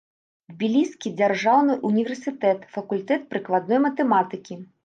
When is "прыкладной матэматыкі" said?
3.35-4.63